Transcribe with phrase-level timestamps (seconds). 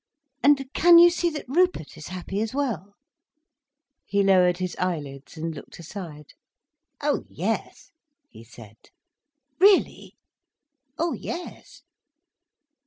[0.41, 2.95] "And can you see that Rupert is happy as well?"
[4.03, 6.33] He lowered his eyelids, and looked aside.
[7.01, 7.91] "Oh yes,"
[8.27, 8.77] he said.
[9.59, 10.15] "Really!"
[10.97, 11.83] "Oh yes."